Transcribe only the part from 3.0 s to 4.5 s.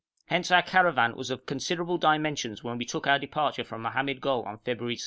our departure from Mohammed Gol